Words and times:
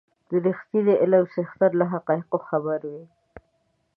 د 0.29 0.31
رښتيني 0.45 0.93
علم 1.01 1.23
څښتن 1.33 1.71
له 1.79 1.85
حقایقو 1.93 2.37
خبر 2.47 2.79
وي. 2.91 3.05